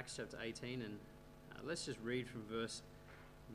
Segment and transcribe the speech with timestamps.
[0.00, 0.98] Acts chapter 18, and
[1.52, 2.80] uh, let's just read from verse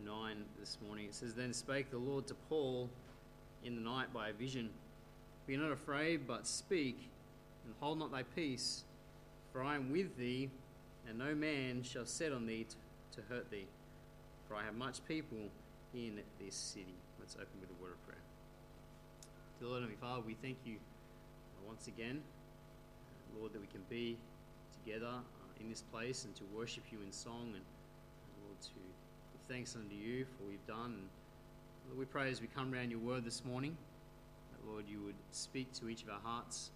[0.05, 1.05] 9 this morning.
[1.05, 2.87] It says, Then spake the Lord to Paul
[3.63, 4.69] in the night by a vision
[5.47, 7.09] Be not afraid, but speak,
[7.65, 8.83] and hold not thy peace,
[9.51, 10.51] for I am with thee,
[11.09, 13.65] and no man shall set on thee to, to hurt thee.
[14.47, 15.49] For I have much people
[15.95, 16.93] in this city.
[17.19, 18.21] Let's open with a word of prayer.
[19.59, 20.75] Dear Lord Heavenly Father, we thank you
[21.67, 22.21] once again,
[23.35, 24.15] Lord, that we can be
[24.83, 27.63] together uh, in this place and to worship you in song and,
[28.43, 31.09] Lord, to give thanks unto you for what you've done.
[31.87, 33.77] Lord, we pray as we come around your word this morning,
[34.51, 36.71] that, Lord, you would speak to each of our hearts.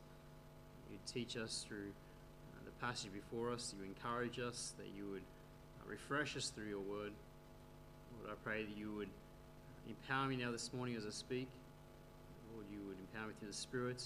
[0.92, 5.22] You'd teach us through uh, the passage before us, you encourage us, that you would
[5.22, 7.12] uh, refresh us through your word.
[8.18, 9.10] Lord, I pray that you would
[9.88, 11.48] empower me now this morning as I speak.
[12.54, 14.04] Lord, you would empower me through the Spirit.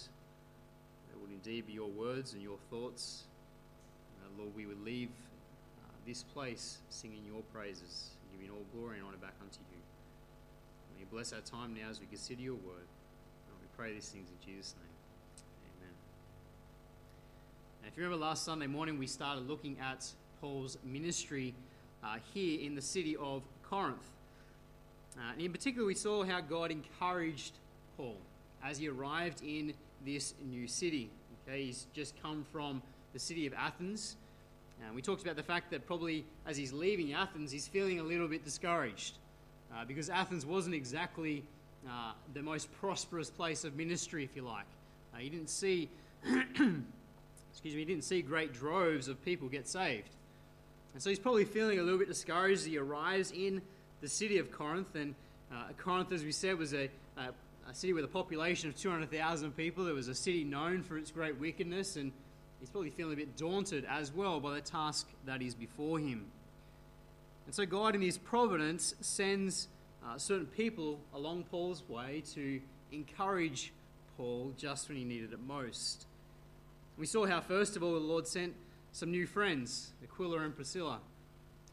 [1.11, 3.23] That would indeed be your words and your thoughts.
[4.37, 9.17] Lord, we would leave uh, this place singing your praises, giving all glory and honour
[9.17, 9.77] back unto you.
[10.93, 12.87] May you bless our time now as we consider your word.
[13.47, 15.45] And we pray these things in Jesus' name.
[15.77, 15.93] Amen.
[17.81, 20.05] And if you remember last Sunday morning, we started looking at
[20.41, 21.53] Paul's ministry
[22.03, 24.09] uh, here in the city of Corinth.
[25.17, 27.53] Uh, and in particular, we saw how God encouraged
[27.97, 28.17] Paul
[28.63, 29.73] as he arrived in
[30.05, 31.09] this new city.
[31.47, 32.81] Okay, he's just come from
[33.13, 34.15] the city of Athens.
[34.85, 38.03] And we talked about the fact that probably as he's leaving Athens, he's feeling a
[38.03, 39.15] little bit discouraged
[39.73, 41.43] uh, because Athens wasn't exactly
[41.87, 44.65] uh, the most prosperous place of ministry, if you like.
[45.13, 45.89] Uh, he didn't see,
[46.23, 50.09] excuse me, he didn't see great droves of people get saved.
[50.93, 53.61] And so he's probably feeling a little bit discouraged as he arrives in
[54.01, 54.95] the city of Corinth.
[54.95, 55.15] And
[55.51, 57.29] uh, Corinth, as we said, was a, a,
[57.69, 59.87] a city with a population of 200,000 people.
[59.87, 61.95] It was a city known for its great wickedness.
[61.95, 62.11] And
[62.63, 66.23] he's probably feeling a bit daunted as well by the task that is before him.
[67.45, 69.67] And so God, in his providence, sends
[70.01, 72.61] uh, certain people along Paul's way to
[72.93, 73.73] encourage
[74.15, 76.05] Paul just when he needed it most.
[76.97, 78.53] We saw how, first of all, the Lord sent
[78.93, 81.01] some new friends, Aquila and Priscilla,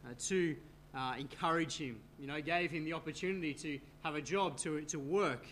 [0.05, 0.57] uh, to
[0.93, 2.01] uh, encourage him.
[2.19, 5.47] You know, gave him the opportunity to have a job, to, to work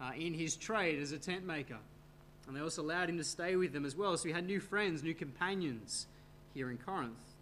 [0.00, 1.78] uh, in his trade as a tent maker.
[2.46, 4.16] And they also allowed him to stay with them as well.
[4.16, 6.06] So he had new friends, new companions
[6.52, 7.34] here in Corinth.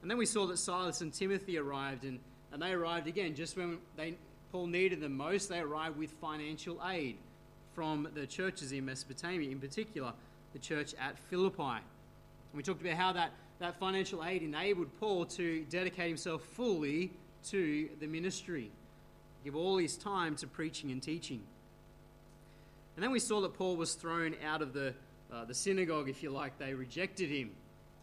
[0.00, 2.18] And then we saw that Silas and Timothy arrived, and,
[2.52, 4.16] and they arrived again just when they,
[4.50, 5.48] Paul needed them most.
[5.48, 7.16] They arrived with financial aid
[7.74, 10.12] from the churches in Mesopotamia, in particular,
[10.52, 11.62] the church at Philippi.
[11.62, 17.12] And we talked about how that, that financial aid enabled Paul to dedicate himself fully
[17.48, 18.70] to the ministry,
[19.44, 21.42] give all his time to preaching and teaching.
[22.96, 24.94] And then we saw that Paul was thrown out of the,
[25.32, 26.58] uh, the synagogue, if you like.
[26.58, 27.50] They rejected him.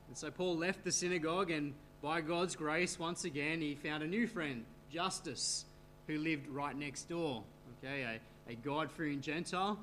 [0.08, 4.08] And so Paul left the synagogue, and by God's grace, once again, he found a
[4.08, 5.66] new friend, Justus,
[6.08, 7.44] who lived right next door.
[7.84, 9.80] Okay, a, a God fearing Gentile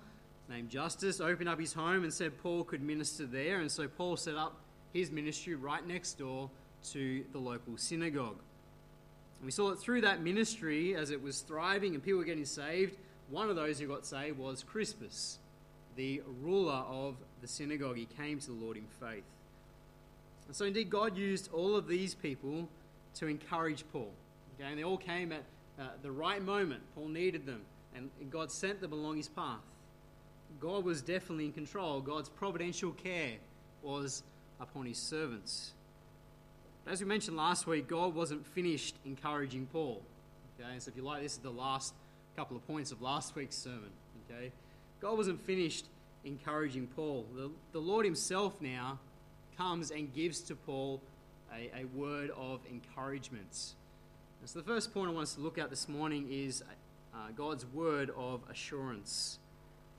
[0.49, 3.61] named Justus, opened up his home and said Paul could minister there.
[3.61, 4.57] And so Paul set up
[4.93, 6.51] his ministry right next door
[6.93, 8.39] to the local synagogue.
[9.39, 12.45] And we saw that through that ministry, as it was thriving and people were getting
[12.45, 12.97] saved,
[13.31, 15.39] one of those who got saved was Crispus,
[15.97, 17.97] the ruler of the synagogue.
[17.97, 19.25] He came to the Lord in faith.
[20.47, 22.69] And so, indeed, God used all of these people
[23.15, 24.13] to encourage Paul.
[24.55, 25.43] Okay, and they all came at
[25.79, 26.83] uh, the right moment.
[26.95, 27.63] Paul needed them,
[27.95, 29.61] and God sent them along his path.
[30.61, 32.01] God was definitely in control.
[32.01, 33.35] God's providential care
[33.83, 34.23] was
[34.61, 35.73] upon his servants.
[36.85, 40.03] But as we mentioned last week, God wasn't finished encouraging Paul.
[40.59, 41.93] Okay, so if you like, this is the last
[42.37, 43.91] couple of points of last week's sermon.
[44.31, 44.53] Okay,
[45.01, 45.87] God wasn't finished
[46.25, 47.25] encouraging Paul.
[47.35, 48.99] The, the Lord Himself now
[49.57, 51.01] comes and gives to Paul
[51.55, 53.75] a, a word of encouragement.
[54.41, 56.63] And so the first point I want us to look at this morning is
[57.15, 59.39] uh, God's word of assurance.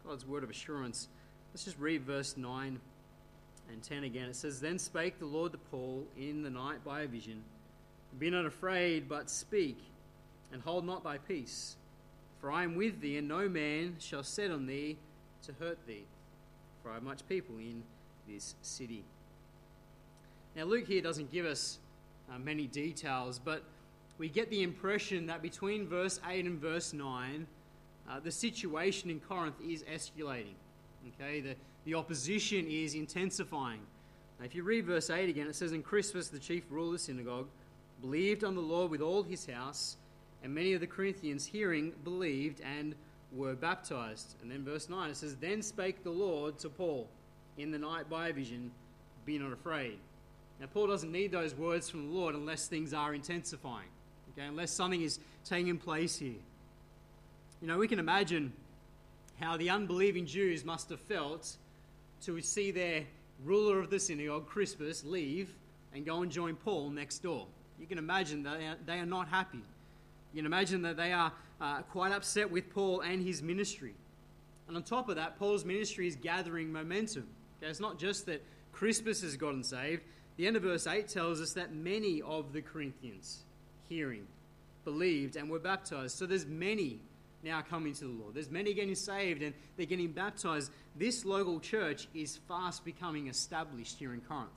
[0.05, 1.07] God's word of assurance.
[1.51, 2.79] Let's just read verse 9
[3.71, 4.29] and 10 again.
[4.29, 7.41] It says, Then spake the Lord to Paul in the night by a vision
[8.19, 9.79] Be not afraid, but speak,
[10.53, 11.76] and hold not thy peace.
[12.39, 14.97] For I am with thee, and no man shall set on thee
[15.43, 16.05] to hurt thee.
[16.83, 17.83] For I have much people in
[18.27, 19.03] this city.
[20.55, 21.79] Now, Luke here doesn't give us
[22.31, 23.63] uh, many details, but
[24.17, 27.47] we get the impression that between verse 8 and verse 9,
[28.09, 30.55] uh, the situation in Corinth is escalating.
[31.19, 31.55] Okay, the,
[31.85, 33.81] the opposition is intensifying.
[34.39, 36.93] Now, if you read verse 8 again, it says, And Crispus, the chief ruler of
[36.93, 37.47] the synagogue,
[38.01, 39.97] believed on the Lord with all his house,
[40.43, 42.95] and many of the Corinthians, hearing, believed and
[43.31, 44.35] were baptized.
[44.41, 47.07] And then verse 9, it says, Then spake the Lord to Paul
[47.57, 48.71] in the night by a vision,
[49.25, 49.97] Be not afraid.
[50.59, 53.89] Now, Paul doesn't need those words from the Lord unless things are intensifying,
[54.31, 56.39] okay, unless something is taking place here.
[57.61, 58.53] You know, we can imagine
[59.39, 61.57] how the unbelieving Jews must have felt
[62.23, 63.03] to see their
[63.43, 65.53] ruler of the synagogue, Crispus, leave
[65.93, 67.45] and go and join Paul next door.
[67.79, 69.61] You can imagine that they are, they are not happy.
[70.33, 73.95] You can imagine that they are uh, quite upset with Paul and his ministry.
[74.67, 77.27] And on top of that, Paul's ministry is gathering momentum.
[77.61, 80.03] Okay, it's not just that Crispus has gotten saved.
[80.35, 83.43] The end of verse 8 tells us that many of the Corinthians,
[83.89, 84.27] hearing,
[84.83, 86.17] believed and were baptized.
[86.17, 86.99] So there's many
[87.43, 88.35] now coming to the Lord.
[88.35, 90.71] There's many getting saved and they're getting baptized.
[90.95, 94.49] This local church is fast becoming established here in Corinth.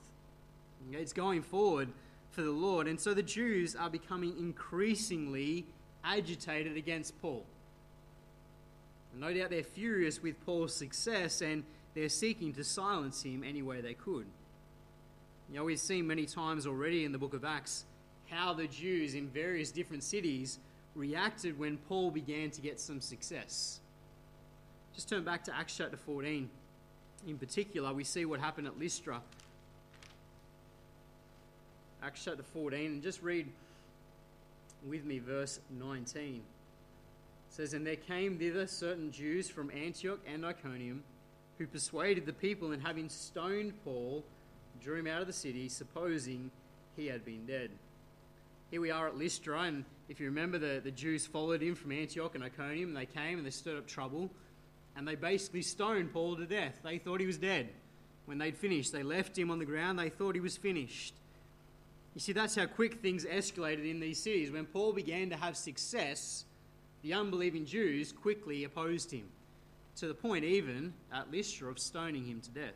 [0.91, 1.89] It's going forward
[2.31, 2.87] for the Lord.
[2.87, 5.65] And so the Jews are becoming increasingly
[6.03, 7.45] agitated against Paul.
[9.17, 11.63] No doubt they're furious with Paul's success and
[11.93, 14.25] they're seeking to silence him any way they could.
[15.49, 17.83] You know, we've seen many times already in the book of Acts
[18.29, 20.59] how the Jews in various different cities
[20.95, 23.81] reacted when Paul began to get some success.
[24.95, 26.49] Just turn back to Acts chapter 14.
[27.27, 29.21] In particular, we see what happened at Lystra.
[32.03, 33.47] Acts chapter 14, and just read
[34.87, 36.35] with me verse 19.
[36.35, 36.41] It
[37.49, 41.03] says, And there came thither certain Jews from Antioch and Iconium
[41.59, 44.25] who persuaded the people, and having stoned Paul,
[44.81, 46.49] drew him out of the city, supposing
[46.95, 47.69] he had been dead.
[48.71, 51.91] Here we are at Lystra, and if you remember, the, the Jews followed him from
[51.91, 54.31] Antioch and Iconium, and they came and they stirred up trouble,
[54.95, 56.79] and they basically stoned Paul to death.
[56.83, 57.69] They thought he was dead.
[58.25, 61.13] When they'd finished, they left him on the ground, they thought he was finished.
[62.13, 64.51] You see, that's how quick things escalated in these cities.
[64.51, 66.45] When Paul began to have success,
[67.03, 69.29] the unbelieving Jews quickly opposed him
[69.97, 72.73] to the point even at Lystra of stoning him to death.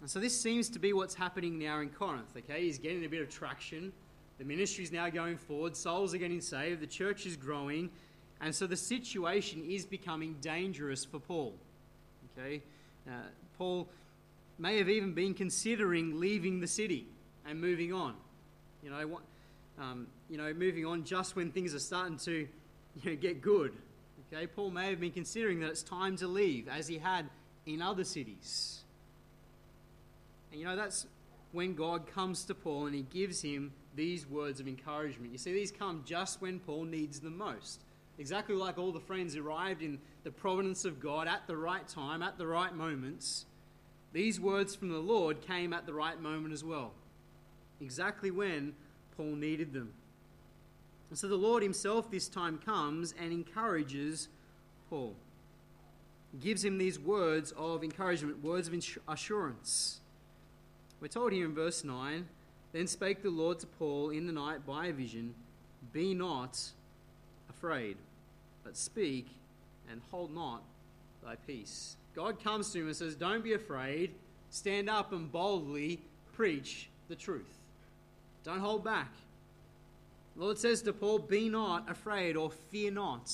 [0.00, 2.64] And so this seems to be what's happening now in Corinth, okay?
[2.64, 3.92] He's getting a bit of traction.
[4.38, 7.88] The ministry is now going forward, souls are getting saved, the church is growing,
[8.40, 11.54] and so the situation is becoming dangerous for Paul.
[12.36, 12.62] Okay?
[13.06, 13.12] Uh,
[13.56, 13.88] Paul
[14.58, 17.06] may have even been considering leaving the city
[17.46, 18.14] and moving on.
[18.82, 19.20] You know,
[19.78, 22.32] um, you know, moving on just when things are starting to
[23.02, 23.72] you know, get good.
[24.32, 27.28] Okay, Paul may have been considering that it's time to leave, as he had
[27.66, 28.80] in other cities.
[30.50, 31.06] And you know, that's
[31.52, 35.32] when God comes to Paul and he gives him these words of encouragement.
[35.32, 37.82] You see, these come just when Paul needs them most.
[38.18, 42.22] Exactly like all the friends arrived in the providence of God at the right time,
[42.22, 43.46] at the right moments,
[44.12, 46.92] these words from the Lord came at the right moment as well.
[47.82, 48.74] Exactly when
[49.16, 49.92] Paul needed them.
[51.10, 54.28] And so the Lord himself this time comes and encourages
[54.88, 55.14] Paul.
[56.40, 58.74] Gives him these words of encouragement, words of
[59.08, 60.00] assurance.
[61.00, 62.26] We're told here in verse 9
[62.72, 65.34] Then spake the Lord to Paul in the night by a vision,
[65.92, 66.58] Be not
[67.50, 67.96] afraid,
[68.64, 69.26] but speak
[69.90, 70.62] and hold not
[71.22, 71.96] thy peace.
[72.14, 74.14] God comes to him and says, Don't be afraid,
[74.50, 76.00] stand up and boldly
[76.32, 77.61] preach the truth.
[78.44, 79.12] Don't hold back.
[80.36, 83.30] The Lord says to Paul, Be not afraid or fear not.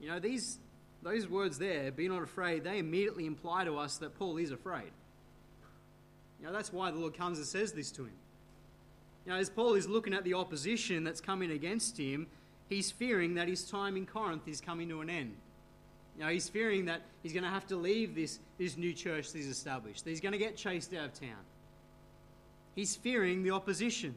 [0.00, 0.58] You know, these
[1.04, 4.90] those words there, be not afraid, they immediately imply to us that Paul is afraid.
[6.40, 8.14] You know, that's why the Lord comes and says this to him.
[9.26, 12.26] You know, as Paul is looking at the opposition that's coming against him,
[12.68, 15.36] he's fearing that his time in Corinth is coming to an end.
[16.16, 19.30] You know, he's fearing that he's going to have to leave this, this new church
[19.32, 21.36] that he's established, that he's going to get chased out of town.
[22.74, 24.14] He's fearing the opposition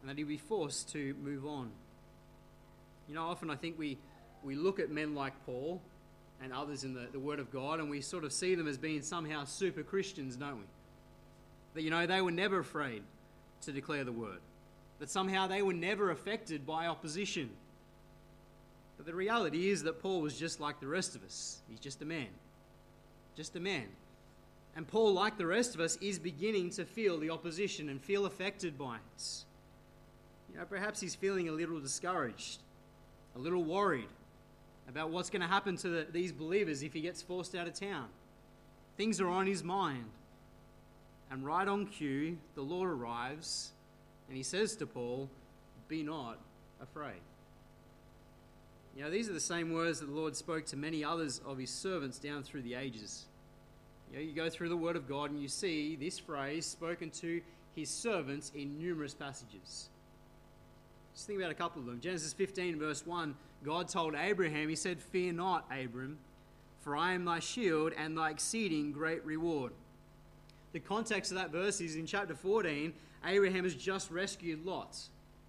[0.00, 1.70] and that he'll be forced to move on.
[3.08, 3.98] You know, often I think we,
[4.44, 5.80] we look at men like Paul
[6.42, 8.78] and others in the, the Word of God and we sort of see them as
[8.78, 10.64] being somehow super Christians, don't we?
[11.74, 13.02] That, you know, they were never afraid
[13.62, 14.38] to declare the Word,
[15.00, 17.50] that somehow they were never affected by opposition.
[18.96, 21.58] But the reality is that Paul was just like the rest of us.
[21.68, 22.28] He's just a man.
[23.36, 23.86] Just a man.
[24.76, 28.26] And Paul, like the rest of us, is beginning to feel the opposition and feel
[28.26, 29.44] affected by it.
[30.52, 32.60] You know, perhaps he's feeling a little discouraged,
[33.34, 34.08] a little worried
[34.88, 37.74] about what's going to happen to the, these believers if he gets forced out of
[37.74, 38.06] town.
[38.96, 40.06] Things are on his mind.
[41.30, 43.72] And right on cue, the Lord arrives
[44.28, 45.28] and he says to Paul,
[45.88, 46.38] Be not
[46.80, 47.20] afraid.
[48.96, 51.58] You know, these are the same words that the Lord spoke to many others of
[51.58, 53.26] his servants down through the ages.
[54.10, 57.10] You, know, you go through the Word of God and you see this phrase spoken
[57.10, 57.40] to
[57.74, 59.90] his servants in numerous passages.
[61.14, 62.00] Just think about a couple of them.
[62.00, 63.34] Genesis 15, verse 1,
[63.64, 66.18] God told Abraham, He said, Fear not, Abram,
[66.80, 69.72] for I am thy shield and thy exceeding great reward.
[70.72, 72.92] the context of that verse is in chapter 14,
[73.24, 74.96] Abraham has just rescued Lot,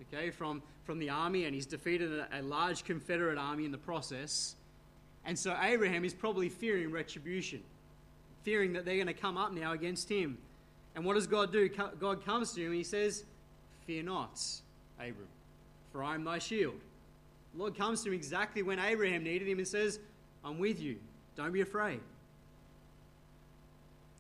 [0.02, 3.78] okay, from, from the army, and he's defeated a, a large Confederate army in the
[3.78, 4.56] process.
[5.26, 7.62] And so Abraham is probably fearing retribution,
[8.44, 10.38] fearing that they're going to come up now against him.
[10.96, 11.70] And what does God do?
[12.00, 13.24] God comes to him and he says,
[13.86, 14.40] Fear not,
[14.98, 15.28] Abram,
[15.92, 16.80] for I am thy shield.
[17.54, 20.00] The Lord comes to him exactly when Abraham needed him and says,
[20.44, 20.98] I'm with you.
[21.36, 22.00] Don't be afraid.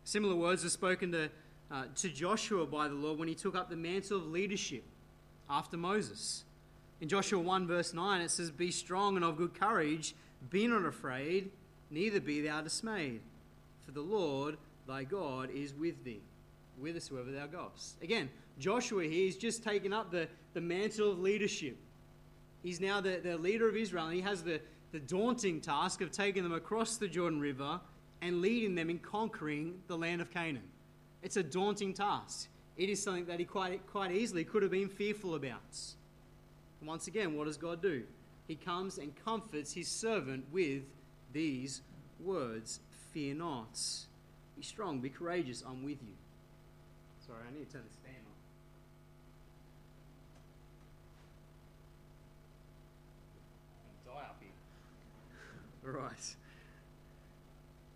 [0.03, 1.29] Similar words are spoken to,
[1.69, 4.83] uh, to Joshua by the Lord when he took up the mantle of leadership
[5.49, 6.43] after Moses.
[7.01, 10.15] In Joshua 1, verse 9, it says, Be strong and of good courage,
[10.49, 11.51] be not afraid,
[11.91, 13.21] neither be thou dismayed.
[13.89, 16.21] For the Lord thy God is with thee,
[16.79, 17.95] whithersoever thou goest.
[18.03, 18.29] Again,
[18.59, 21.75] Joshua here is just taken up the, the mantle of leadership.
[22.61, 26.11] He's now the, the leader of Israel, and he has the, the daunting task of
[26.11, 27.79] taking them across the Jordan River
[28.21, 30.69] and leading them in conquering the land of Canaan.
[31.23, 32.47] It's a daunting task.
[32.77, 35.79] It is something that he quite, quite easily could have been fearful about.
[36.85, 38.03] Once again, what does God do?
[38.47, 40.83] He comes and comforts his servant with
[41.33, 41.81] these
[42.19, 42.81] words
[43.13, 43.79] Fear not.
[44.57, 46.13] Be strong, be courageous, I'm with you.
[47.25, 48.15] Sorry, I need to turn this fan
[54.05, 54.13] on.
[54.13, 54.49] Die up here.
[56.01, 56.35] Right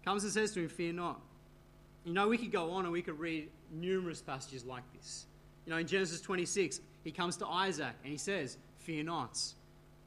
[0.04, 1.20] comes and says to him, Fear not.
[2.06, 5.26] You know, we could go on and we could read numerous passages like this.
[5.66, 9.40] You know, in Genesis 26, he comes to Isaac and he says, Fear not.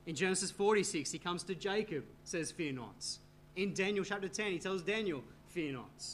[0.06, 3.18] In Genesis 46, he comes to Jacob, says, Fear not.
[3.56, 6.04] In Daniel chapter 10, he tells Daniel, Fear not.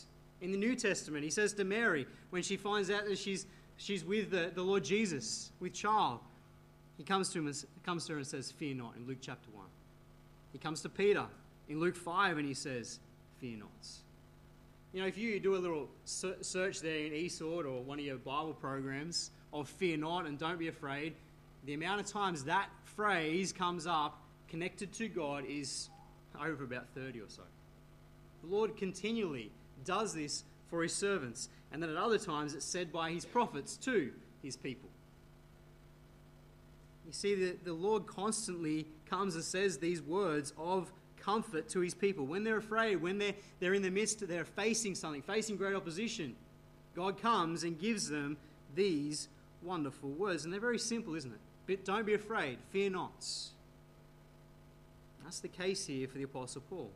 [0.41, 3.47] In the New Testament, he says to Mary, when she finds out that she's,
[3.77, 6.21] she's with the, the Lord Jesus, with child,
[6.97, 9.51] he comes to, him and, comes to her and says, Fear not, in Luke chapter
[9.53, 9.65] 1.
[10.53, 11.25] He comes to Peter
[11.69, 13.01] in Luke 5 and he says,
[13.41, 13.69] fear not.
[14.93, 18.19] You know, if you do a little search there in eSword or one of your
[18.19, 21.15] Bible programs of fear not and don't be afraid,
[21.65, 25.89] the amount of times that phrase comes up connected to God is
[26.41, 27.43] over about 30 or so.
[28.43, 29.51] The Lord continually
[29.85, 33.77] does this for his servants, and then at other times it's said by his prophets
[33.79, 34.13] to
[34.43, 34.89] his people.
[37.07, 41.95] You see, the, the Lord constantly comes and says these words of comfort to his
[41.95, 42.27] people.
[42.27, 46.35] When they're afraid, when they're, they're in the midst, they're facing something, facing great opposition,
[46.95, 48.37] God comes and gives them
[48.75, 49.29] these
[49.63, 50.45] wonderful words.
[50.45, 51.41] And they're very simple, isn't it?
[51.67, 53.25] But don't be afraid, fear not.
[55.33, 56.91] That's the case here for the Apostle Paul.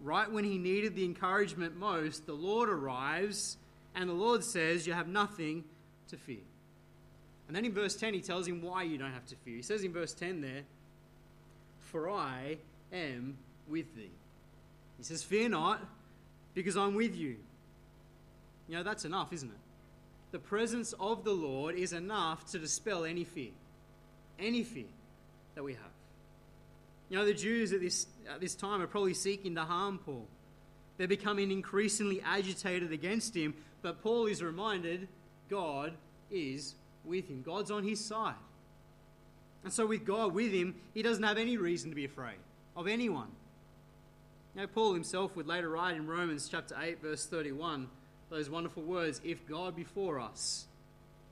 [0.00, 3.56] Right when he needed the encouragement most, the Lord arrives
[3.96, 5.64] and the Lord says, You have nothing
[6.06, 6.44] to fear.
[7.48, 9.56] And then in verse 10, he tells him why you don't have to fear.
[9.56, 10.62] He says in verse 10 there,
[11.90, 12.58] For I
[12.92, 14.12] am with thee.
[14.98, 15.84] He says, Fear not,
[16.54, 17.38] because I'm with you.
[18.68, 19.58] You know, that's enough, isn't it?
[20.30, 23.50] The presence of the Lord is enough to dispel any fear,
[24.38, 24.86] any fear
[25.56, 25.91] that we have.
[27.08, 30.26] You know, the Jews at this, at this time are probably seeking to harm Paul.
[30.96, 35.08] They're becoming increasingly agitated against him, but Paul is reminded
[35.48, 35.92] God
[36.30, 37.42] is with him.
[37.42, 38.34] God's on his side.
[39.64, 42.38] And so, with God with him, he doesn't have any reason to be afraid
[42.76, 43.28] of anyone.
[44.54, 47.88] Now, Paul himself would later write in Romans chapter 8, verse 31,
[48.28, 50.66] those wonderful words If God be for us,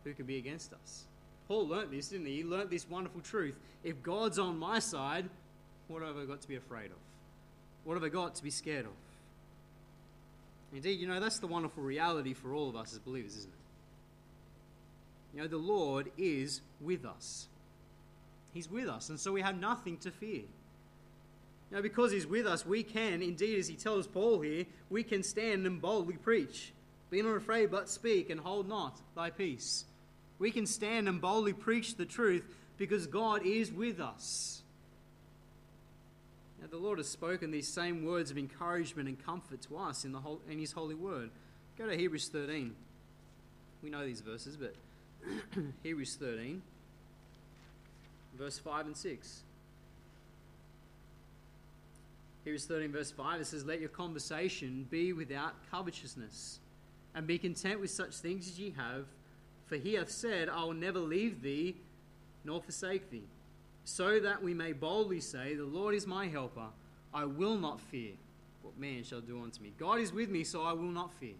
[0.04, 1.04] who can be against us?
[1.48, 2.36] Paul learnt this, didn't he?
[2.36, 3.56] He learnt this wonderful truth.
[3.82, 5.28] If God's on my side,
[5.90, 6.96] what have I got to be afraid of?
[7.84, 8.92] What have I got to be scared of?
[10.72, 15.34] Indeed, you know, that's the wonderful reality for all of us as believers, isn't it?
[15.34, 17.48] You know, the Lord is with us.
[18.54, 20.42] He's with us, and so we have nothing to fear.
[21.70, 25.02] You know, because He's with us, we can, indeed, as He tells Paul here, we
[25.02, 26.72] can stand and boldly preach.
[27.10, 29.84] Be not afraid, but speak, and hold not thy peace.
[30.38, 32.44] We can stand and boldly preach the truth
[32.76, 34.62] because God is with us.
[36.60, 40.12] Now, the Lord has spoken these same words of encouragement and comfort to us in,
[40.12, 41.30] the whole, in His holy word.
[41.78, 42.74] Go to Hebrews 13.
[43.82, 44.74] We know these verses, but
[45.82, 46.60] Hebrews 13,
[48.36, 49.42] verse 5 and 6.
[52.44, 56.58] Hebrews 13, verse 5, it says, Let your conversation be without covetousness,
[57.14, 59.06] and be content with such things as ye have.
[59.66, 61.76] For he hath said, I will never leave thee
[62.44, 63.24] nor forsake thee.
[63.84, 66.68] So that we may boldly say, The Lord is my helper.
[67.12, 68.12] I will not fear
[68.62, 69.72] what man shall do unto me.
[69.78, 71.34] God is with me, so I will not fear.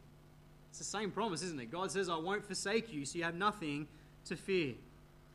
[0.70, 1.70] It's the same promise, isn't it?
[1.70, 3.86] God says, I won't forsake you, so you have nothing
[4.26, 4.74] to fear.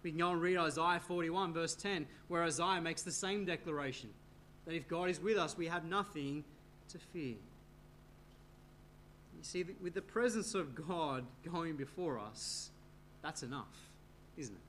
[0.04, 4.10] We can go and read Isaiah 41, verse 10, where Isaiah makes the same declaration
[4.66, 6.44] that if God is with us, we have nothing
[6.90, 7.36] to fear.
[9.38, 12.70] You see, with the presence of God going before us,
[13.22, 13.90] that's enough,
[14.38, 14.62] isn't it?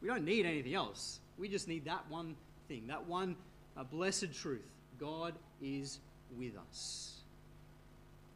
[0.00, 1.20] We don't need anything else.
[1.38, 2.36] We just need that one
[2.68, 3.36] thing, that one
[3.76, 4.64] uh, blessed truth.
[4.98, 5.98] God is
[6.38, 7.14] with us.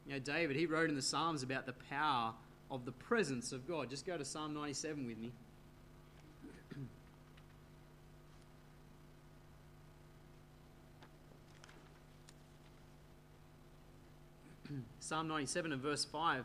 [0.06, 2.32] You know, David, he wrote in the Psalms about the power
[2.70, 3.90] of the presence of God.
[3.90, 5.32] Just go to Psalm 97 with me.
[15.00, 16.44] Psalm 97 and verse 5.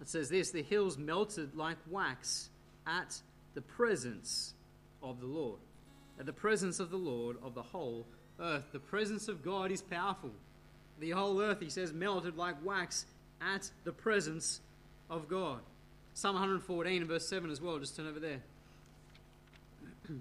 [0.00, 2.48] It says this The hills melted like wax
[2.86, 3.20] at
[3.54, 4.54] the presence
[5.02, 5.58] of the Lord.
[6.18, 8.06] At the presence of the Lord of the whole
[8.40, 8.64] earth.
[8.72, 10.30] The presence of God is powerful.
[10.98, 13.06] The whole earth, he says, melted like wax
[13.40, 14.60] at the presence
[15.08, 15.60] of God.
[16.14, 17.78] Psalm 114 verse 7 as well.
[17.78, 18.40] Just turn over there.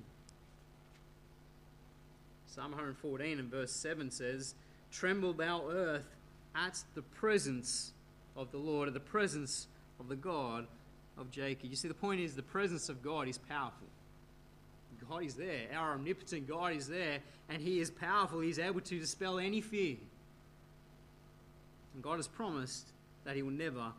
[2.48, 4.56] Psalm 114 and verse 7 says,
[4.92, 6.16] Tremble thou earth
[6.56, 7.92] at the presence
[8.36, 9.68] of the Lord, at the presence
[10.00, 10.68] of the God
[11.18, 11.70] of Jacob.
[11.70, 13.88] You see, the point is the presence of God is powerful.
[15.10, 15.68] God is there.
[15.76, 18.42] Our omnipotent God is there, and He is powerful.
[18.42, 19.96] He's able to dispel any fear.
[21.94, 22.88] And God has promised
[23.26, 23.92] that He will never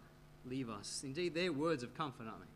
[0.49, 1.03] leave us.
[1.05, 2.47] Indeed, they're words of comfort, aren't they?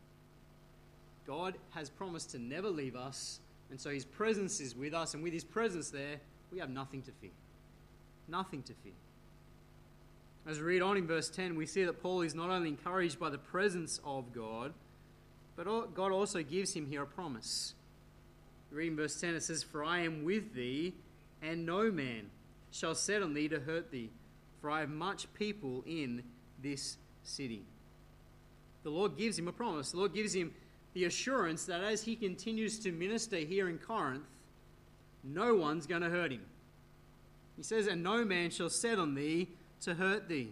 [1.27, 5.23] God has promised to never leave us, and so His presence is with us, and
[5.23, 6.21] with His presence there,
[6.51, 7.31] we have nothing to fear.
[8.27, 8.93] Nothing to fear.
[10.47, 13.19] As we read on in verse 10, we see that Paul is not only encouraged
[13.19, 14.73] by the presence of God,
[15.55, 17.73] but God also gives him here a promise.
[18.75, 20.93] Reading verse 10, it says, For I am with thee,
[21.41, 22.29] and no man
[22.71, 24.09] shall set on thee to hurt thee,
[24.59, 26.23] for I have much people in
[26.61, 27.63] this city.
[28.83, 29.91] The Lord gives him a promise.
[29.91, 30.53] The Lord gives him
[30.93, 34.25] the assurance that as he continues to minister here in Corinth,
[35.23, 36.45] no one's going to hurt him.
[37.55, 39.47] He says, And no man shall set on thee
[39.81, 40.51] to hurt thee.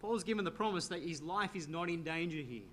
[0.00, 2.68] Paul's given the promise that his life is not in danger here.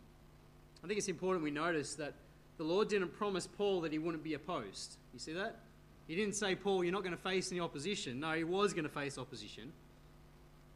[0.83, 2.13] I think it's important we notice that
[2.57, 4.97] the Lord didn't promise Paul that he wouldn't be opposed.
[5.13, 5.59] You see that?
[6.07, 8.19] He didn't say, Paul, you're not going to face any opposition.
[8.19, 9.71] No, he was going to face opposition.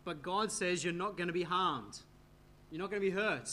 [0.06, 2.00] But God says you're not going to be harmed,
[2.72, 3.50] you're not going to be hurt.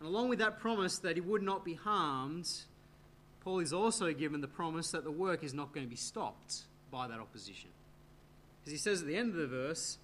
[0.00, 2.48] And along with that promise that he would not be harmed,
[3.40, 6.62] Paul is also given the promise that the work is not going to be stopped
[6.90, 7.70] by that opposition.
[8.60, 9.98] Because he says at the end of the verse,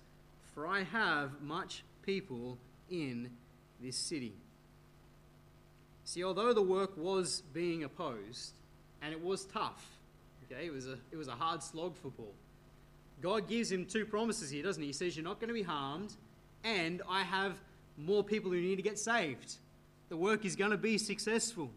[0.54, 3.30] For I have much people in
[3.80, 4.34] this city.
[6.08, 8.52] See, although the work was being opposed,
[9.02, 9.86] and it was tough,
[10.50, 12.32] okay, it was a, it was a hard slog for Paul.
[13.20, 14.86] God gives him two promises here, doesn't he?
[14.86, 16.14] He says, You're not going to be harmed,
[16.64, 17.60] and I have
[17.98, 19.56] more people who need to get saved.
[20.08, 21.68] The work is going to be successful.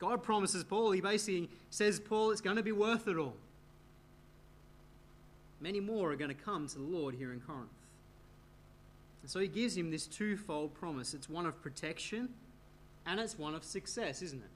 [0.00, 3.36] God promises Paul, he basically says, Paul, it's going to be worth it all
[5.60, 7.70] many more are going to come to the Lord here in Corinth.
[9.22, 12.30] And so he gives him this twofold promise it's one of protection
[13.06, 14.50] and it's one of success, isn't it?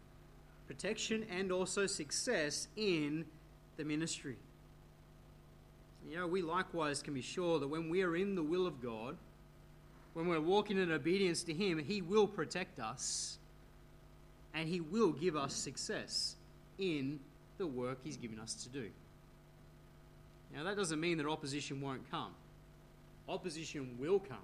[0.67, 3.25] Protection and also success in
[3.77, 4.37] the ministry.
[6.09, 8.81] You know, we likewise can be sure that when we are in the will of
[8.83, 9.17] God,
[10.15, 13.39] when we're walking in obedience to Him, He will protect us
[14.55, 16.37] and He will give us success
[16.79, 17.21] in
[17.59, 18.89] the work He's given us to do.
[20.55, 22.33] Now, that doesn't mean that opposition won't come.
[23.29, 24.39] Opposition will come.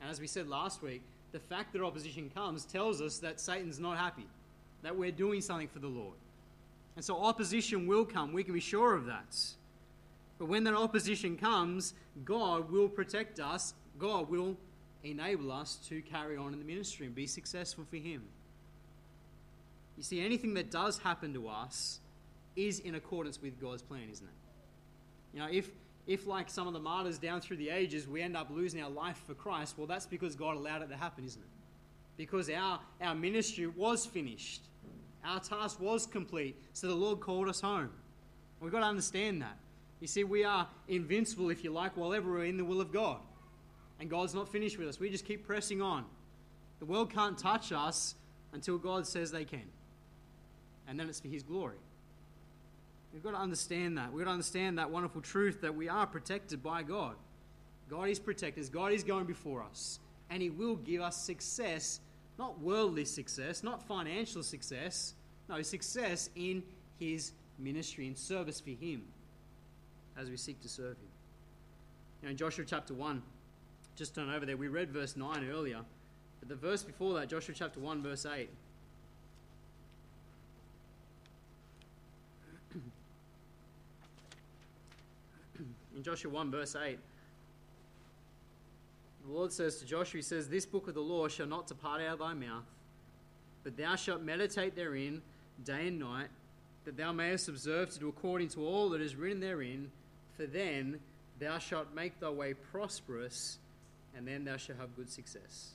[0.00, 1.02] And as we said last week,
[1.34, 4.24] the fact that opposition comes tells us that Satan's not happy,
[4.82, 6.14] that we're doing something for the Lord.
[6.94, 8.32] And so opposition will come.
[8.32, 9.36] We can be sure of that.
[10.38, 11.94] But when that opposition comes,
[12.24, 13.74] God will protect us.
[13.98, 14.56] God will
[15.02, 18.22] enable us to carry on in the ministry and be successful for Him.
[19.96, 21.98] You see, anything that does happen to us
[22.54, 24.32] is in accordance with God's plan, isn't it?
[25.32, 25.68] You know, if,
[26.06, 28.90] if like some of the martyrs down through the ages, we end up losing our
[28.90, 31.48] life for Christ, well, that's because God allowed it to happen, isn't it?
[32.16, 34.62] Because our, our ministry was finished.
[35.24, 36.56] Our task was complete.
[36.74, 37.90] So the Lord called us home.
[38.60, 39.56] We've got to understand that.
[40.00, 42.92] You see, we are invincible, if you like, while ever we're in the will of
[42.92, 43.20] God.
[43.98, 45.00] And God's not finished with us.
[45.00, 46.04] We just keep pressing on.
[46.80, 48.14] The world can't touch us
[48.52, 49.64] until God says they can.
[50.86, 51.78] And then it's for His glory.
[53.14, 54.12] We've got to understand that.
[54.12, 57.14] We've got to understand that wonderful truth that we are protected by God.
[57.88, 58.70] God is protected.
[58.72, 60.00] God is going before us.
[60.30, 62.00] And He will give us success,
[62.38, 65.14] not worldly success, not financial success,
[65.48, 66.64] no, success in
[66.98, 69.04] His ministry, in service for Him
[70.18, 71.08] as we seek to serve Him.
[72.24, 73.22] Now, in Joshua chapter 1,
[73.94, 75.82] just turn over there, we read verse 9 earlier,
[76.40, 78.50] but the verse before that, Joshua chapter 1, verse 8.
[85.96, 86.98] In Joshua 1, verse 8,
[89.26, 92.00] The Lord says to Joshua, He says, This book of the law shall not depart
[92.02, 92.64] out of thy mouth,
[93.62, 95.22] but thou shalt meditate therein
[95.64, 96.28] day and night,
[96.84, 99.90] that thou mayest observe to do according to all that is written therein,
[100.36, 100.98] for then
[101.38, 103.58] thou shalt make thy way prosperous,
[104.16, 105.70] and then thou shalt have good success.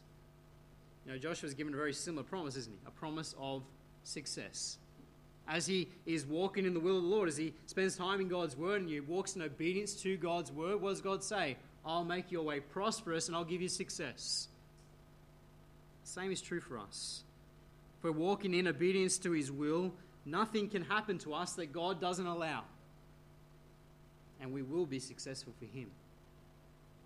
[1.06, 2.88] You know, Joshua is given a very similar promise, isn't he?
[2.88, 3.64] A promise of
[4.04, 4.78] success.
[5.50, 8.28] As he is walking in the will of the Lord, as he spends time in
[8.28, 11.58] God's word and he walks in obedience to God's word, what does God say?
[11.84, 14.48] I'll make your way prosperous and I'll give you success.
[16.04, 17.24] Same is true for us.
[17.98, 19.92] If we're walking in obedience to his will,
[20.24, 22.64] nothing can happen to us that God doesn't allow.
[24.40, 25.90] And we will be successful for him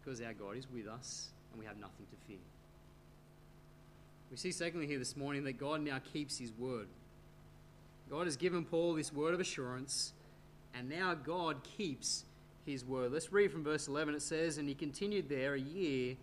[0.03, 2.37] because our God is with us and we have nothing to fear.
[4.29, 6.87] We see, secondly, here this morning that God now keeps his word.
[8.09, 10.13] God has given Paul this word of assurance,
[10.73, 12.25] and now God keeps
[12.65, 13.11] his word.
[13.11, 14.15] Let's read from verse 11.
[14.15, 16.15] It says, And he continued there a year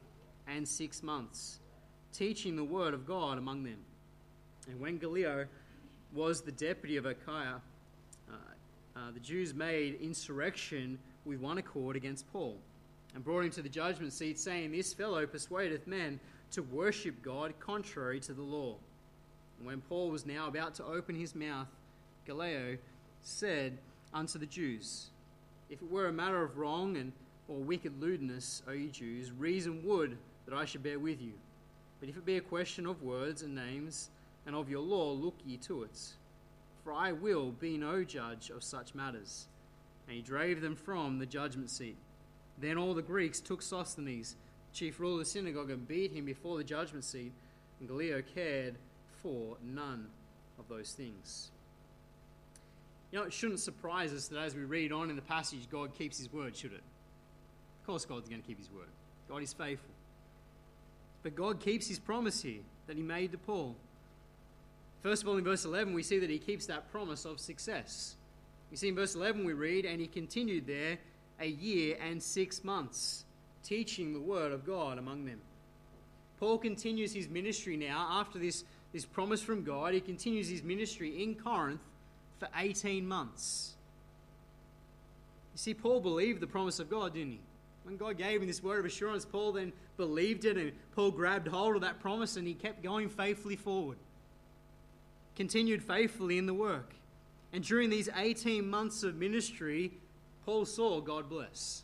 [0.46, 1.60] and six months,
[2.12, 3.78] teaching the word of God among them.
[4.68, 5.46] And when Gallio
[6.12, 7.60] was the deputy of Achaia,
[8.28, 8.34] uh,
[8.96, 12.56] uh, the Jews made insurrection with one accord against Paul
[13.14, 16.20] and brought him to the judgment seat, saying, This fellow persuadeth men
[16.52, 18.76] to worship God contrary to the law.
[19.60, 21.68] And when Paul was now about to open his mouth,
[22.26, 22.78] Gallio
[23.20, 23.78] said
[24.12, 25.10] unto the Jews,
[25.68, 27.12] If it were a matter of wrong and
[27.46, 31.34] or wicked lewdness, O ye Jews, reason would that I should bear with you.
[31.98, 34.08] But if it be a question of words and names,
[34.46, 35.98] and of your law, look ye to it.
[36.82, 39.46] For I will be no judge of such matters.
[40.06, 41.96] And he drave them from the judgment seat.
[42.58, 44.36] Then all the Greeks took Sosthenes,
[44.72, 47.32] chief ruler of the synagogue, and beat him before the judgment seat.
[47.78, 48.76] And Gallio cared
[49.22, 50.06] for none
[50.58, 51.50] of those things.
[53.10, 55.94] You know, it shouldn't surprise us that as we read on in the passage, God
[55.96, 56.82] keeps his word, should it?
[57.80, 58.88] Of course, God's going to keep his word.
[59.28, 59.90] God is faithful.
[61.22, 63.74] But God keeps his promise here that he made to Paul.
[65.02, 68.16] First of all, in verse 11, we see that he keeps that promise of success.
[68.70, 70.98] You see, in verse 11, we read, And he continued there
[71.40, 73.24] a year and six months,
[73.64, 75.40] teaching the word of God among them.
[76.38, 79.94] Paul continues his ministry now after this, this promise from God.
[79.94, 81.80] He continues his ministry in Corinth
[82.38, 83.74] for 18 months.
[85.54, 87.40] You see, Paul believed the promise of God, didn't he?
[87.84, 91.48] When God gave him this word of assurance, Paul then believed it, and Paul grabbed
[91.48, 93.96] hold of that promise and he kept going faithfully forward
[95.40, 96.92] continued faithfully in the work.
[97.50, 99.92] And during these 18 months of ministry,
[100.44, 101.82] Paul saw God bless.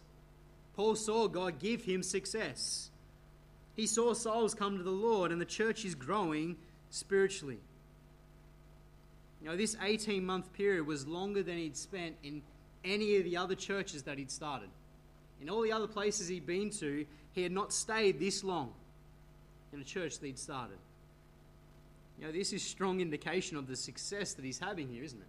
[0.74, 2.90] Paul saw God give him success.
[3.74, 6.56] He saw souls come to the Lord, and the church is growing
[6.90, 7.58] spiritually.
[9.40, 12.42] You know, this 18 month period was longer than he'd spent in
[12.84, 14.68] any of the other churches that he'd started.
[15.40, 18.72] In all the other places he'd been to, he had not stayed this long
[19.72, 20.78] in a church that he'd started.
[22.18, 25.26] You know, this is strong indication of the success that he's having here, isn't it?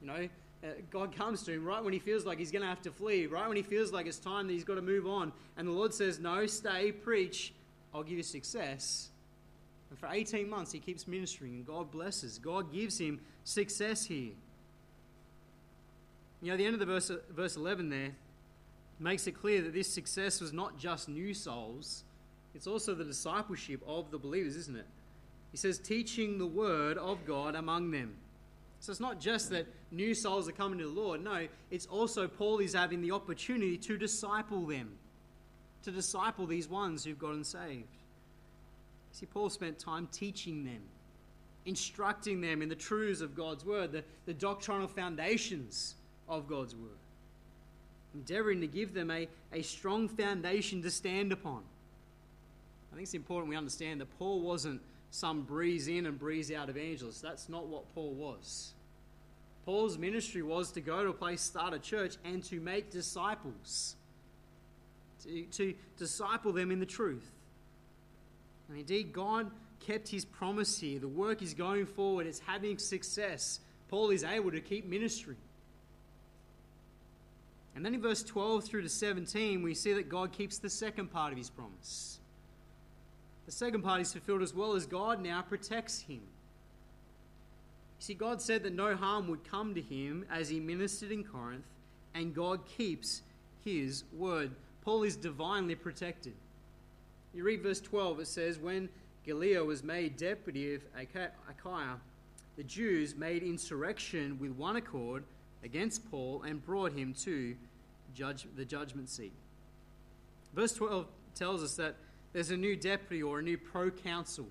[0.00, 0.28] You know,
[0.64, 2.90] uh, God comes to him right when he feels like he's going to have to
[2.90, 5.32] flee, right when he feels like it's time that he's got to move on.
[5.56, 7.52] And the Lord says, No, stay, preach,
[7.94, 9.10] I'll give you success.
[9.90, 12.38] And for 18 months, he keeps ministering, and God blesses.
[12.38, 14.32] God gives him success here.
[16.42, 18.10] You know, the end of the verse, verse 11 there
[19.00, 22.04] makes it clear that this success was not just new souls,
[22.54, 24.86] it's also the discipleship of the believers, isn't it?
[25.52, 28.16] He says, teaching the word of God among them.
[28.80, 31.22] So it's not just that new souls are coming to the Lord.
[31.22, 34.92] No, it's also Paul is having the opportunity to disciple them,
[35.82, 37.88] to disciple these ones who've gotten saved.
[39.18, 40.80] See, Paul spent time teaching them,
[41.66, 45.96] instructing them in the truths of God's word, the, the doctrinal foundations
[46.28, 47.00] of God's word,
[48.14, 51.64] endeavoring to give them a, a strong foundation to stand upon.
[52.92, 56.68] I think it's important we understand that Paul wasn't some breeze in and breeze out
[56.68, 57.20] evangelist.
[57.20, 58.72] That's not what Paul was.
[59.64, 63.96] Paul's ministry was to go to a place, start a church, and to make disciples,
[65.24, 67.32] to, to disciple them in the truth.
[68.68, 69.50] And indeed, God
[69.80, 70.98] kept his promise here.
[70.98, 73.60] The work is going forward, it's having success.
[73.88, 75.36] Paul is able to keep ministry.
[77.74, 81.12] And then in verse 12 through to 17, we see that God keeps the second
[81.12, 82.18] part of his promise.
[83.46, 86.20] The second part is fulfilled as well as God now protects him.
[87.98, 91.24] You see, God said that no harm would come to him as he ministered in
[91.24, 91.64] Corinth,
[92.14, 93.22] and God keeps
[93.64, 94.50] his word.
[94.84, 96.34] Paul is divinely protected.
[97.34, 98.88] You read verse 12, it says, When
[99.24, 101.96] Gallio was made deputy of Achaia,
[102.56, 105.24] the Jews made insurrection with one accord
[105.62, 107.54] against Paul and brought him to
[108.14, 109.32] judge, the judgment seat.
[110.54, 111.96] Verse 12 tells us that
[112.32, 114.48] there's a new deputy or a new proconsul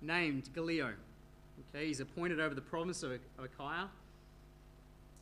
[0.00, 0.92] named Gallio.
[1.74, 3.88] Okay, he's appointed over the province of Achaia.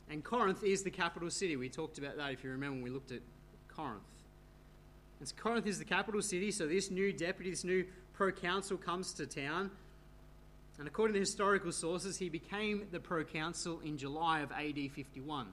[0.09, 1.57] And Corinth is the capital city.
[1.57, 3.21] We talked about that if you remember when we looked at
[3.69, 4.03] Corinth.
[5.25, 9.27] So Corinth is the capital city, so this new deputy, this new proconsul comes to
[9.27, 9.71] town.
[10.79, 15.47] And according to historical sources, he became the proconsul in July of AD 51.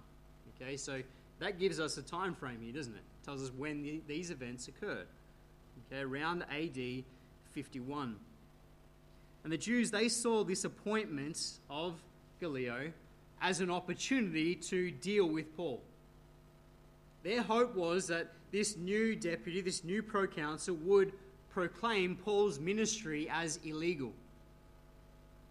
[0.56, 1.02] Okay, so
[1.40, 2.98] that gives us a time frame here, doesn't it?
[2.98, 5.08] it tells us when the, these events occurred.
[5.92, 7.04] Okay, around AD
[7.52, 8.16] 51.
[9.44, 11.38] And the Jews, they saw this appointment
[11.70, 11.96] of
[12.40, 12.92] Gallio
[13.42, 15.82] as an opportunity to deal with Paul.
[17.24, 21.12] Their hope was that this new deputy, this new proconsul, would
[21.50, 24.14] proclaim Paul's ministry as illegal.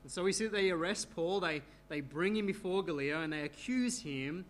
[0.04, 3.32] And so we see that they arrest Paul, they, they bring him before Gallio, and
[3.32, 4.44] they accuse him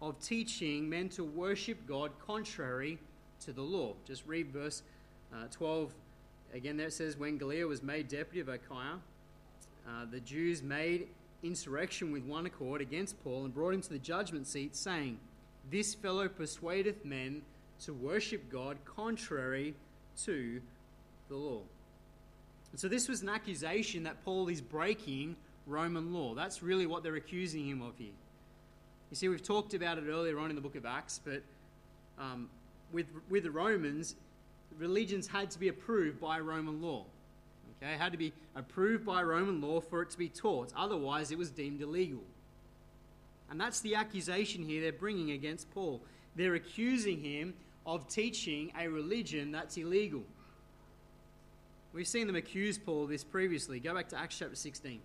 [0.00, 2.98] of teaching men to worship God contrary
[3.44, 3.92] to the law.
[4.06, 4.82] Just read verse
[5.32, 5.92] uh, 12
[6.54, 6.78] again.
[6.78, 9.00] There it says, When Gallio was made deputy of Achaia,
[9.86, 11.08] uh, the Jews made
[11.42, 15.18] insurrection with one accord against Paul and brought him to the judgment seat, saying,
[15.70, 17.42] This fellow persuadeth men
[17.84, 19.74] to worship God contrary
[20.24, 20.60] to
[21.28, 21.60] the law.
[22.72, 25.36] And so this was an accusation that Paul is breaking
[25.66, 26.34] Roman law.
[26.34, 28.08] That's really what they're accusing him of here.
[29.10, 31.42] You see, we've talked about it earlier on in the book of Acts, but
[32.18, 32.48] um,
[32.92, 34.16] with, with the Romans,
[34.78, 37.04] religions had to be approved by Roman law.
[37.80, 40.72] Okay, it had to be approved by Roman law for it to be taught.
[40.76, 42.22] Otherwise, it was deemed illegal.
[43.50, 46.02] And that's the accusation here they're bringing against Paul.
[46.36, 47.54] They're accusing him
[47.88, 50.22] of teaching a religion that's illegal.
[51.94, 53.80] We've seen them accuse Paul of this previously.
[53.80, 55.00] Go back to Acts chapter 16.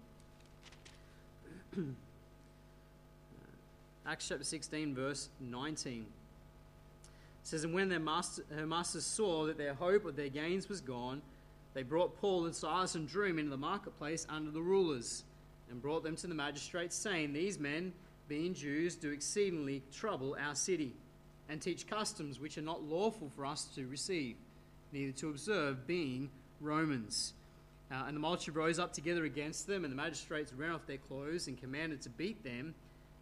[4.05, 6.01] Acts chapter 16, verse 19.
[6.01, 6.05] It
[7.43, 10.81] says, And when their master, her masters saw that their hope of their gains was
[10.81, 11.21] gone,
[11.73, 15.23] they brought Paul and Silas and drew him into the marketplace under the rulers,
[15.71, 17.93] and brought them to the magistrates, saying, These men,
[18.27, 20.93] being Jews, do exceedingly trouble our city,
[21.49, 24.35] and teach customs which are not lawful for us to receive,
[24.91, 26.29] neither to observe, being
[26.61, 27.33] Romans.
[27.91, 30.97] Uh, and the multitude rose up together against them, and the magistrates rent off their
[30.97, 32.73] clothes and commanded to beat them.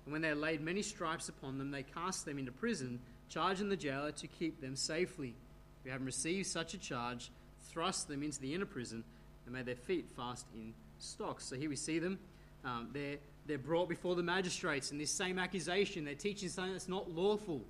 [0.05, 3.69] And when they had laid many stripes upon them, they cast them into prison, charging
[3.69, 5.35] the jailer to keep them safely.
[5.83, 7.31] Who having received such a charge,
[7.63, 9.03] thrust them into the inner prison
[9.45, 11.45] and made their feet fast in stocks.
[11.45, 12.19] So here we see them.
[12.63, 16.87] Um, they're, they're brought before the magistrates, and this same accusation, they're teaching something that's
[16.87, 17.61] not lawful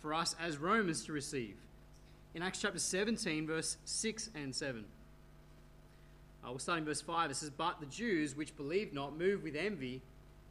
[0.00, 1.56] for us as Romans to receive.
[2.34, 4.84] In Acts chapter 17, verse 6 and 7.
[6.44, 7.30] Uh, we'll start in verse 5.
[7.30, 10.02] It says, But the Jews, which believed not, moved with envy,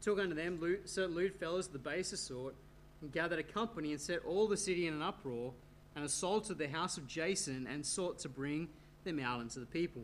[0.02, 2.56] took unto them lewd, certain lewd fellows of the baser sort,
[3.02, 5.54] and gathered a company, and set all the city in an uproar,
[5.96, 8.68] and assaulted the house of Jason, and sought to bring
[9.04, 10.04] them out unto the people.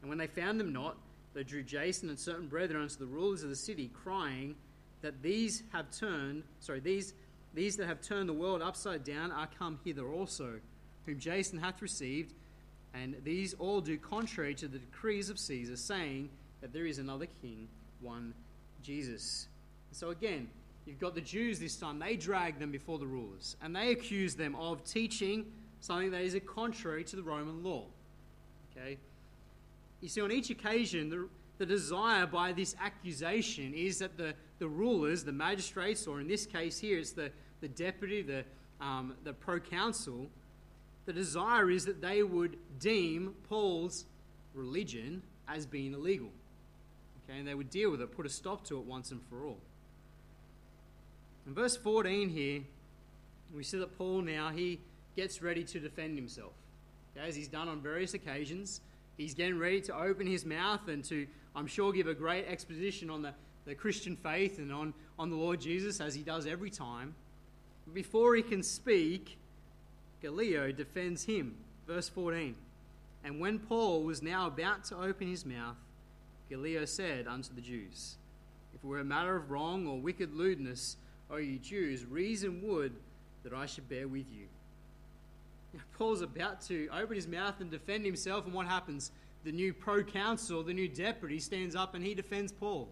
[0.00, 0.96] And when they found them not,
[1.34, 4.54] they drew Jason and certain brethren unto the rulers of the city, crying
[5.02, 7.14] that these have turned, sorry, these,
[7.58, 10.60] these that have turned the world upside down are come hither also,
[11.06, 12.32] whom Jason hath received,
[12.94, 17.26] and these all do contrary to the decrees of Caesar, saying that there is another
[17.42, 17.66] king,
[18.00, 18.32] one
[18.80, 19.48] Jesus.
[19.90, 20.48] So again,
[20.86, 24.36] you've got the Jews this time, they drag them before the rulers, and they accuse
[24.36, 25.44] them of teaching
[25.80, 27.86] something that is a contrary to the Roman law.
[28.70, 28.98] Okay?
[30.00, 34.68] You see, on each occasion, the, the desire by this accusation is that the, the
[34.68, 38.44] rulers, the magistrates, or in this case here, it's the, the deputy, the,
[38.80, 40.30] um, the proconsul,
[41.06, 44.04] the desire is that they would deem Paul's
[44.54, 46.28] religion as being illegal.
[47.24, 49.44] Okay, and they would deal with it, put a stop to it once and for
[49.44, 49.58] all.
[51.46, 52.60] In verse 14 here,
[53.54, 54.80] we see that Paul now he
[55.16, 56.52] gets ready to defend himself
[57.16, 58.80] as he's done on various occasions.
[59.16, 63.10] He's getting ready to open his mouth and to, I'm sure, give a great exposition
[63.10, 63.32] on the,
[63.64, 67.14] the Christian faith and on, on the Lord Jesus, as he does every time.
[67.92, 69.38] Before he can speak,
[70.20, 71.56] Gallio defends him.
[71.86, 72.54] Verse 14.
[73.24, 75.76] And when Paul was now about to open his mouth,
[76.48, 78.16] Gallio said unto the Jews,
[78.74, 80.96] If it were a matter of wrong or wicked lewdness,
[81.30, 82.94] O you Jews, reason would
[83.42, 84.46] that I should bear with you.
[85.74, 89.10] Now, Paul's about to open his mouth and defend himself, and what happens?
[89.44, 92.88] The new proconsul, the new deputy, stands up and he defends Paul.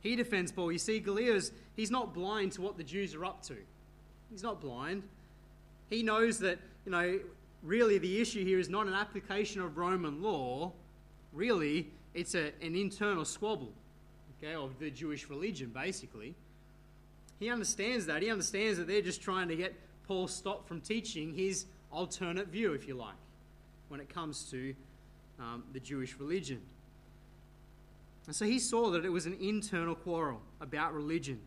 [0.00, 0.72] He defends Paul.
[0.72, 3.56] You see, Gallio's, he's not blind to what the Jews are up to.
[4.30, 5.02] He's not blind.
[5.88, 7.18] He knows that, you know,
[7.62, 10.72] really the issue here is not an application of Roman law.
[11.32, 13.72] Really, it's a, an internal squabble,
[14.36, 16.34] okay, of the Jewish religion, basically.
[17.38, 18.22] He understands that.
[18.22, 19.72] He understands that they're just trying to get
[20.06, 23.14] Paul stopped from teaching his alternate view, if you like.
[23.88, 24.74] when it comes to
[25.38, 26.60] um, the Jewish religion.
[28.26, 31.40] And so he saw that it was an internal quarrel about religion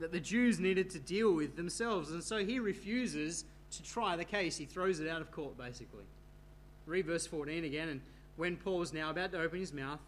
[0.00, 2.10] that the Jews needed to deal with themselves.
[2.10, 4.56] And so he refuses to try the case.
[4.56, 6.04] He throws it out of court, basically.
[6.86, 7.88] Read verse 14 again.
[7.88, 8.00] And
[8.36, 10.00] when Paul was now about to open his mouth,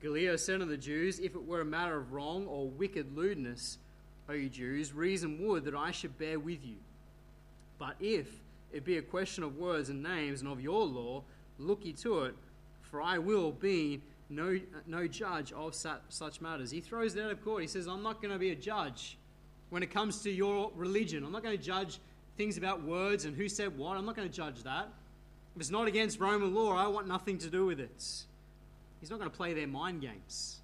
[0.00, 3.78] Gallio said to the Jews, If it were a matter of wrong or wicked lewdness,
[4.28, 6.76] O you Jews, reason would that I should bear with you.
[7.78, 8.28] But if
[8.72, 11.22] it be a question of words and names and of your law,
[11.58, 12.34] look ye to it,
[12.82, 14.00] for I will be
[14.30, 16.70] no, no judge of such matters.
[16.70, 17.62] He throws it out of court.
[17.62, 19.18] He says, I'm not going to be a judge
[19.72, 21.24] when it comes to your religion.
[21.24, 21.98] I'm not going to judge
[22.36, 23.96] things about words and who said what.
[23.96, 24.86] I'm not going to judge that.
[25.56, 28.04] If it's not against Roman law, I want nothing to do with it.
[29.00, 30.58] He's not going to play their mind games.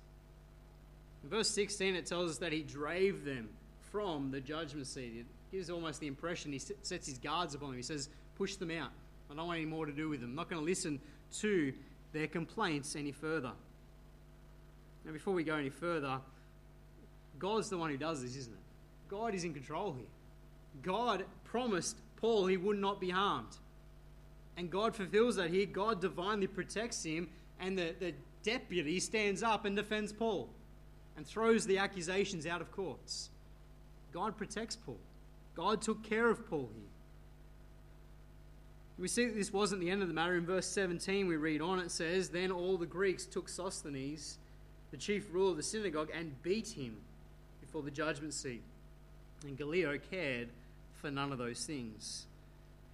[1.24, 3.48] In verse 16, it tells us that he drave them
[3.90, 5.14] from the judgment seat.
[5.20, 7.78] It gives almost the impression he sets his guards upon them.
[7.78, 8.90] He says, Push them out.
[9.30, 10.30] I don't want any more to do with them.
[10.30, 11.00] I'm not going to listen
[11.38, 11.72] to
[12.12, 13.52] their complaints any further.
[15.06, 16.20] Now, before we go any further,
[17.38, 18.67] God's the one who does this, isn't it?
[19.08, 20.06] God is in control here.
[20.82, 23.56] God promised Paul he would not be harmed.
[24.56, 25.66] And God fulfills that here.
[25.66, 27.28] God divinely protects him,
[27.60, 30.48] and the, the deputy stands up and defends Paul
[31.16, 33.30] and throws the accusations out of courts.
[34.12, 34.98] God protects Paul.
[35.54, 36.88] God took care of Paul here.
[38.98, 40.36] We see that this wasn't the end of the matter.
[40.36, 44.38] In verse 17, we read on, it says, Then all the Greeks took Sosthenes,
[44.90, 46.96] the chief ruler of the synagogue, and beat him
[47.60, 48.62] before the judgment seat.
[49.44, 50.48] And Gallio cared
[51.00, 52.26] for none of those things.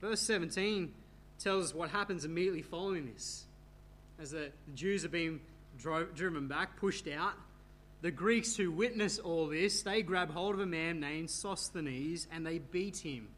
[0.00, 0.92] Verse 17
[1.38, 3.44] tells us what happens immediately following this.
[4.20, 5.40] As the Jews are being
[5.78, 7.34] driven back, pushed out,
[8.02, 12.46] the Greeks who witness all this, they grab hold of a man named Sosthenes and
[12.46, 13.28] they beat him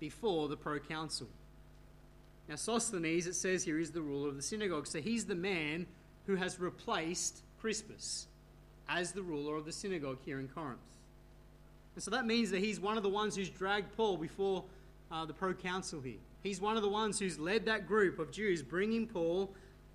[0.00, 1.28] before the proconsul.
[2.48, 4.86] Now, Sosthenes, it says here, is the ruler of the synagogue.
[4.86, 5.86] So he's the man
[6.26, 8.26] who has replaced Crispus
[8.88, 10.80] as the ruler of the synagogue here in Corinth.
[11.94, 14.64] And so that means that he's one of the ones who's dragged Paul before
[15.10, 16.18] uh, the proconsul here.
[16.42, 19.54] He's one of the ones who's led that group of Jews, bringing Paul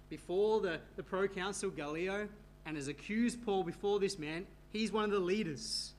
[0.10, 2.28] before the, the proconsul Gallio
[2.66, 4.46] and has accused Paul before this man.
[4.72, 5.94] He's one of the leaders.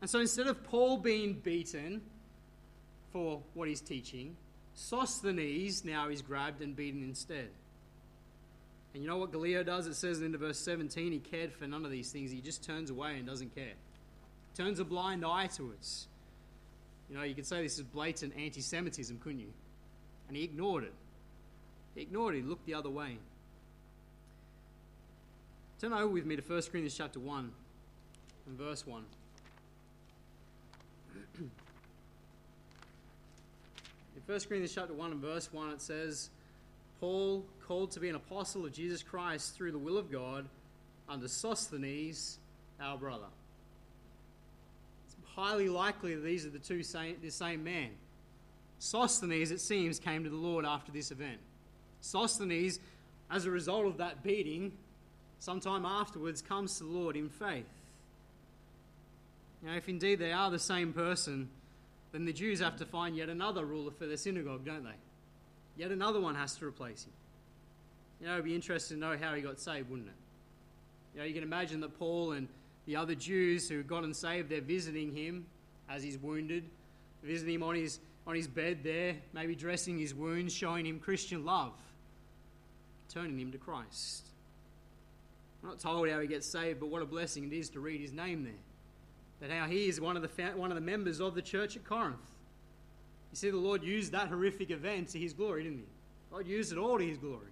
[0.00, 2.02] And so instead of Paul being beaten
[3.12, 4.36] for what he's teaching,
[4.74, 7.50] Sosthenes now is grabbed and beaten instead.
[8.94, 9.86] And you know what Gallio does?
[9.86, 12.30] It says in verse 17, he cared for none of these things.
[12.30, 13.74] He just turns away and doesn't care.
[14.56, 16.06] Turns a blind eye to us.
[17.08, 19.52] You know, you could say this is blatant anti Semitism, couldn't you?
[20.28, 20.92] And he ignored it.
[21.94, 23.18] He ignored it, he looked the other way.
[25.80, 27.50] Turn over with me to 1 Corinthians chapter 1
[28.46, 29.04] and verse 1.
[31.38, 31.50] In
[34.24, 36.30] 1 Corinthians chapter 1 and verse 1, it says,
[37.00, 40.46] Paul, called to be an apostle of Jesus Christ through the will of God,
[41.08, 42.38] under Sosthenes,
[42.80, 43.26] our brother
[45.34, 47.90] highly likely that these are the two same, the same man.
[48.78, 51.38] Sosthenes, it seems, came to the Lord after this event.
[52.00, 52.80] Sosthenes,
[53.30, 54.72] as a result of that beating,
[55.38, 57.66] sometime afterwards comes to the Lord in faith.
[59.62, 61.48] Now, if indeed they are the same person,
[62.10, 64.90] then the Jews have to find yet another ruler for their synagogue, don't they?
[65.76, 67.12] Yet another one has to replace him.
[68.20, 70.14] You know, it'd be interesting to know how he got saved, wouldn't it?
[71.14, 72.48] You know, you can imagine that Paul and
[72.86, 75.46] the other Jews who got and saved, they're visiting him
[75.88, 76.64] as he's wounded,
[77.22, 81.44] visiting him on his, on his bed there, maybe dressing his wounds, showing him Christian
[81.44, 81.72] love,
[83.08, 84.26] turning him to Christ.
[85.62, 88.00] I'm not told how he gets saved, but what a blessing it is to read
[88.00, 88.52] his name there.
[89.40, 91.84] That how he is one of the, one of the members of the church at
[91.84, 92.16] Corinth.
[93.30, 95.84] You see, the Lord used that horrific event to his glory, didn't he?
[96.32, 97.46] God used it all to his glory.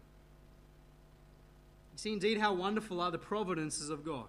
[1.93, 4.27] You see, indeed, how wonderful are the providences of God.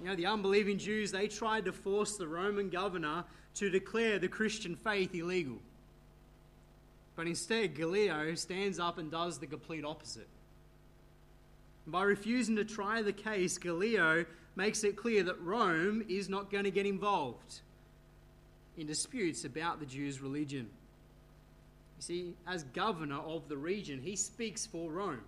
[0.00, 3.24] You know, the unbelieving Jews, they tried to force the Roman governor
[3.54, 5.58] to declare the Christian faith illegal.
[7.16, 10.28] But instead, Gallio stands up and does the complete opposite.
[11.86, 14.24] By refusing to try the case, Gallio
[14.54, 17.60] makes it clear that Rome is not going to get involved
[18.76, 20.68] in disputes about the Jews' religion.
[21.96, 25.22] You see, as governor of the region, he speaks for Rome.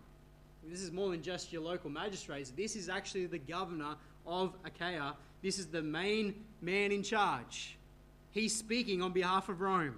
[0.69, 2.51] This is more than just your local magistrates.
[2.51, 3.97] This is actually the governor
[4.27, 5.15] of Achaia.
[5.43, 7.77] This is the main man in charge.
[8.31, 9.97] He's speaking on behalf of Rome.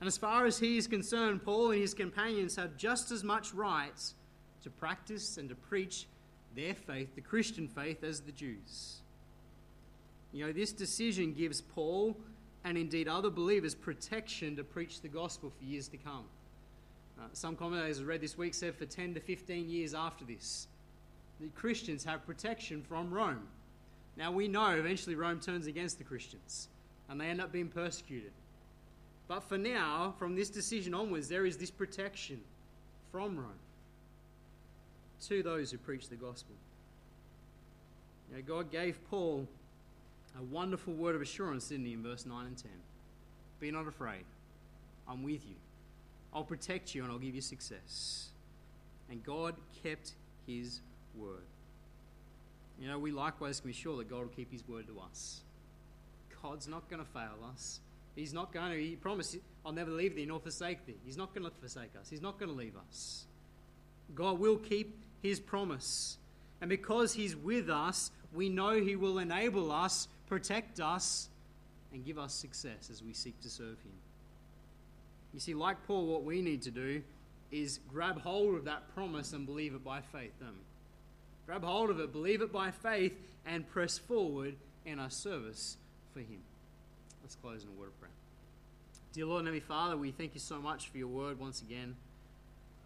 [0.00, 3.54] And as far as he is concerned, Paul and his companions have just as much
[3.54, 4.14] rights
[4.64, 6.06] to practice and to preach
[6.56, 9.02] their faith, the Christian faith, as the Jews.
[10.32, 12.16] You know, this decision gives Paul
[12.64, 16.24] and indeed other believers protection to preach the gospel for years to come.
[17.18, 20.66] Uh, some commentators I read this week said for 10 to 15 years after this,
[21.42, 23.48] the Christians have protection from Rome.
[24.16, 26.68] Now we know eventually Rome turns against the Christians
[27.08, 28.30] and they end up being persecuted.
[29.26, 32.40] But for now, from this decision onwards, there is this protection
[33.10, 33.58] from Rome
[35.28, 36.54] to those who preach the gospel.
[38.32, 39.46] Know, God gave Paul
[40.38, 42.70] a wonderful word of assurance, didn't he, in verse 9 and 10?
[43.60, 44.24] Be not afraid.
[45.08, 45.56] I'm with you.
[46.32, 48.28] I'll protect you and I'll give you success.
[49.10, 50.12] And God kept
[50.46, 50.80] his
[51.16, 51.44] word.
[52.80, 55.40] You know, we likewise can be sure that God will keep his word to us.
[56.42, 57.80] God's not going to fail us.
[58.16, 60.96] He's not going to, he promised, I'll never leave thee nor forsake thee.
[61.04, 62.10] He's not going to forsake us.
[62.10, 63.26] He's not going to leave us.
[64.14, 66.18] God will keep his promise.
[66.60, 71.28] And because he's with us, we know he will enable us, protect us,
[71.92, 73.92] and give us success as we seek to serve him.
[75.32, 77.02] You see, like Paul, what we need to do
[77.50, 80.32] is grab hold of that promise and believe it by faith.
[80.40, 80.71] Don't we?
[81.52, 83.12] Grab hold of it, believe it by faith,
[83.44, 84.54] and press forward
[84.86, 85.76] in our service
[86.14, 86.38] for Him.
[87.22, 88.10] Let's close in a word of prayer.
[89.12, 91.94] Dear Lord and Heavenly Father, we thank you so much for your word once again.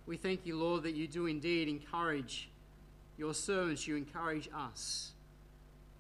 [0.05, 2.49] We thank you, Lord, that you do indeed encourage
[3.17, 5.13] your servants, you encourage us,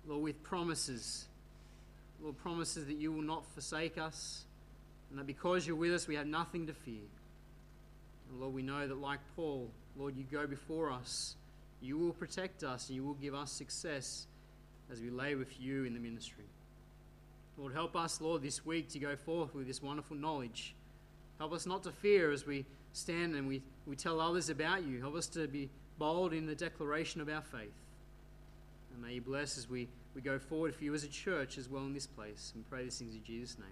[0.04, 1.26] Lord, with promises.
[2.20, 4.42] Lord, promises that you will not forsake us,
[5.10, 7.06] and that because you're with us, we have nothing to fear.
[8.28, 11.36] And Lord, we know that like Paul, Lord, you go before us.
[11.80, 14.26] You will protect us and you will give us success
[14.90, 16.44] as we lay with you in the ministry.
[17.58, 20.74] Lord, help us, Lord, this week to go forth with this wonderful knowledge.
[21.38, 25.00] Help us not to fear as we stand and we, we tell others about you.
[25.00, 27.72] Help us to be bold in the declaration of our faith.
[28.92, 31.68] And may you bless as we, we go forward for you as a church as
[31.68, 32.52] well in this place.
[32.54, 33.68] And pray these things in Jesus' name.